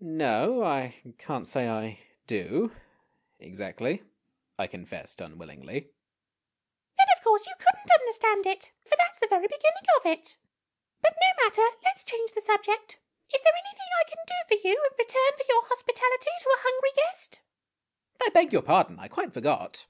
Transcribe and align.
5 0.00 0.06
"No, 0.08 0.62
I 0.64 0.94
can't 1.18 1.46
say 1.46 1.68
I 1.68 1.98
do 2.26 2.74
exactly," 3.38 4.02
I 4.58 4.66
confessed 4.66 5.20
unwillingly. 5.20 5.90
"Then 6.96 7.06
of 7.14 7.22
course 7.22 7.46
you 7.46 7.52
could 7.58 7.78
n't 7.84 7.90
understand 8.00 8.46
it 8.46 8.72
for 8.84 8.96
that 8.96 9.16
's 9.16 9.18
the 9.18 9.26
very 9.26 9.46
beginning 9.46 9.84
of 9.98 10.06
it! 10.06 10.38
But 11.02 11.14
no 11.20 11.44
matter. 11.44 11.76
Let 11.84 11.98
's 11.98 12.04
change 12.04 12.32
the 12.32 12.40
subject. 12.40 12.98
Is 13.34 13.42
there 13.42 13.52
anything 13.52 13.88
I 14.00 14.08
can 14.08 14.24
do 14.26 14.38
for 14.56 14.66
you 14.66 14.76
in 14.76 14.96
return 14.98 15.32
for 15.36 15.44
your 15.46 15.66
hospitality 15.68 16.30
to 16.40 16.56
a 16.56 16.62
hungry 16.64 16.90
guest?'" 16.96 17.40
I 18.26 18.30
beg 18.30 18.54
your 18.54 18.62
pardon! 18.62 18.98
I 18.98 19.08
quite 19.08 19.34
forgot." 19.34 19.84